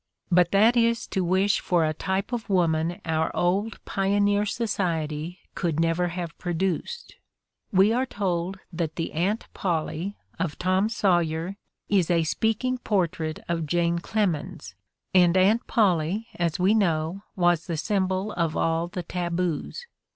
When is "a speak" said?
12.09-12.61